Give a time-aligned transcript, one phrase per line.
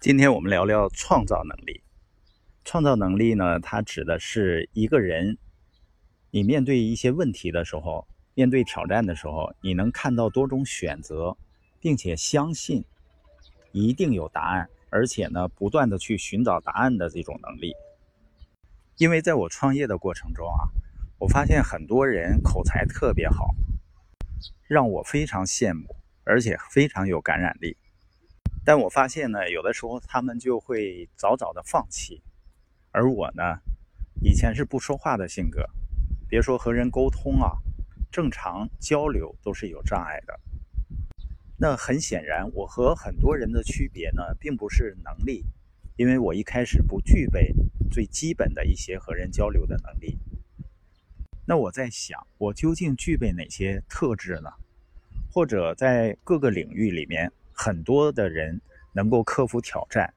[0.00, 1.82] 今天我们聊聊创造能力。
[2.64, 5.36] 创造能力呢，它指的是一个人，
[6.30, 11.36] 你面对一些问题的时候，面对挑战的时候，你能看到多种选择，
[11.80, 12.82] 并且相信
[13.72, 17.74] 一定有答案，而且呢，不断的去寻找答案的这种能力。
[18.96, 20.72] 因为在我创业的过程中啊，
[21.18, 23.54] 我发现很多人口才特别好，
[24.66, 25.94] 让我非常羡慕，
[26.24, 27.76] 而且非常有感染力。
[28.64, 32.22] 但我发现呢，有的时候他们就会早早的放弃，
[32.92, 33.42] 而我呢，
[34.22, 35.64] 以前是不说话的性格，
[36.28, 37.52] 别说和人沟通啊，
[38.12, 40.38] 正常交流都是有障碍的。
[41.56, 45.44] 那很显然，我和很多人的区别呢，并不是能力，
[45.96, 47.54] 因为我一开始不具备
[47.90, 50.18] 最基本的一些和人交流的能力。
[51.46, 54.50] 那我在想，我究竟具备哪些特质呢？
[55.32, 57.32] 或者在各个领域里面？
[57.62, 58.58] 很多的人
[58.94, 60.14] 能够克服挑战，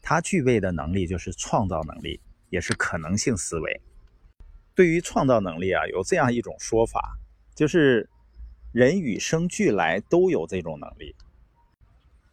[0.00, 3.82] 他具备的能力就是创造能力，也是可能性思维。
[4.74, 7.18] 对于创造能力啊，有这样一种说法，
[7.54, 8.08] 就是
[8.72, 11.14] 人与生俱来都有这种能力。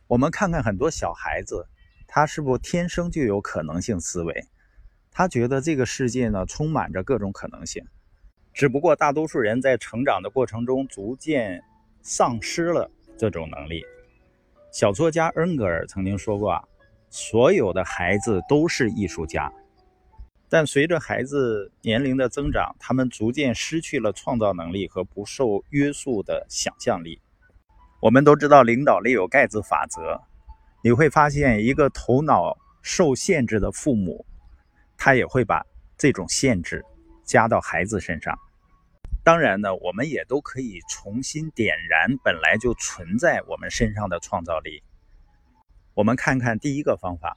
[0.07, 1.67] 我们看看很多小孩子，
[2.07, 4.45] 他是不是天生就有可能性思维？
[5.11, 7.85] 他觉得这个世界呢充满着各种可能性，
[8.53, 11.61] 只不过大多数人在成长的过程中逐渐
[12.01, 13.83] 丧失了这种能力。
[14.75, 16.61] 小作家恩格尔曾经说过啊，
[17.09, 19.49] 所有的孩子都是艺术家，
[20.49, 27.21] 但随着孩子年龄的增长，他们逐渐失去了创造能力和不受约束的想象力。
[28.01, 30.21] 我们都知道领导力有盖茨法则，
[30.83, 34.25] 你会发现一个头脑受限制的父母，
[34.97, 35.65] 他也会把
[35.97, 36.83] 这种限制
[37.23, 38.37] 加到孩子身上。
[39.25, 44.83] 当然呢，我们也都可以重新点燃本来就存在我们身上的创造力。
[45.95, 47.35] 我们看看第一个方法，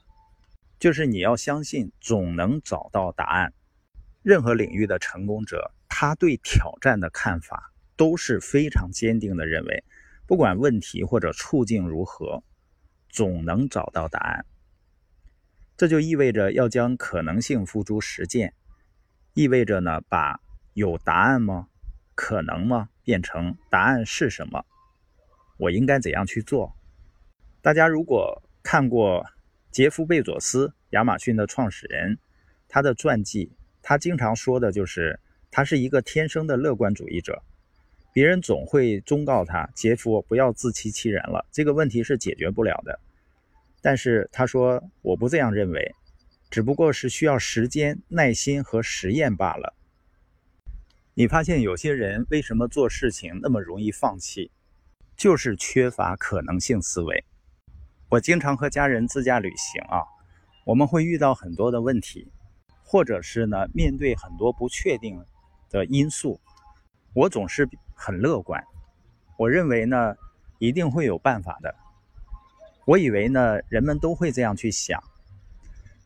[0.77, 3.53] 就是你要相信总能找到答案。
[4.21, 9.83] 任何领域的成功者，他对挑战的看法都是非常坚定的，认为
[10.27, 12.43] 不管问题或者处境如何，
[13.09, 14.45] 总能找到答案。
[15.75, 18.53] 这就意味着要将可能性付诸实践，
[19.33, 20.39] 意味着呢，把
[20.75, 21.65] 有答案吗？
[22.19, 22.89] 可能吗？
[23.05, 24.65] 变成答案是什么？
[25.55, 26.75] 我应该怎样去做？
[27.61, 29.25] 大家如果看过
[29.71, 32.17] 杰夫·贝佐斯，亚马逊的创始人，
[32.67, 35.17] 他的传记，他经常说的就是
[35.49, 37.41] 他是一个天生的乐观主义者。
[38.11, 42.99] 别人总会忠告他：“杰夫，不要自欺欺人了，这个问题是解决不了的。”
[43.81, 45.95] 但是他说：“我不这样认为，
[46.49, 49.73] 只不过是需要时间、耐心和实验罢了。”
[51.19, 54.49] 你发现有些人为什么做事情那么容易放弃，
[55.17, 57.25] 就是缺乏可能性思维。
[58.07, 59.99] 我经常和家人自驾旅行啊，
[60.65, 62.31] 我们会遇到很多的问题，
[62.85, 65.21] 或者是呢面对很多不确定
[65.69, 66.39] 的因素，
[67.13, 68.63] 我总是很乐观，
[69.37, 70.15] 我认为呢
[70.57, 71.75] 一定会有办法的。
[72.85, 75.03] 我以为呢人们都会这样去想，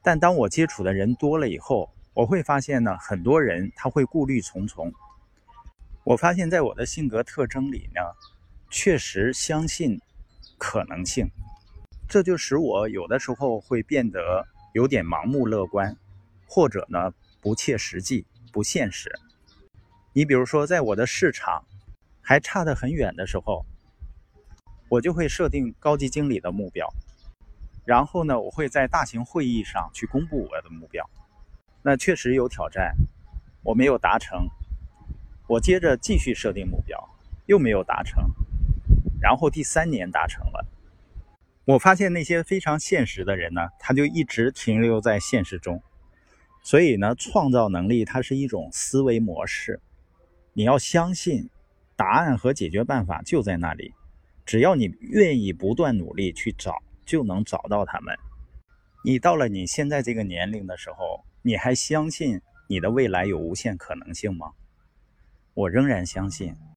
[0.02, 4.94] 但当我接触的人多了以后，我会发现呢很多人他会顾虑重重。
[6.03, 8.01] 我发现，在我的性格特征里呢，
[8.69, 10.00] 确实相信
[10.57, 11.29] 可能性，
[12.07, 15.96] 这就使我有的时候会变得有点盲目乐观，
[16.46, 19.09] 或者呢不切实际、不现实。
[20.12, 21.63] 你比如说，在我的市场
[22.22, 23.66] 还差得很远的时候，
[24.90, 26.88] 我就会设定高级经理的目标，
[27.85, 31.09] 然后呢，我会在大型会议上去公布我的目标。
[31.83, 32.95] 那确实有挑战，
[33.61, 34.47] 我没有达成。
[35.47, 36.97] 我接着继续设定目标，
[37.45, 38.23] 又没有达成，
[39.21, 40.66] 然后第三年达成了。
[41.66, 45.81] 我发现那些非常现实的人呢，他就一直停留在现实中。
[46.61, 49.81] 所以呢，创造能力它是一种思维模式。
[50.53, 51.49] 你要相信，
[51.97, 53.93] 答案和解决办法就在那里，
[54.45, 58.17] 只要你愿意不断努力去找，就能找到他们。
[59.03, 64.53] 你到了你现在这个年龄的时候，你还相信你的未来有无限可能性吗？
[65.53, 66.55] 我仍然相信，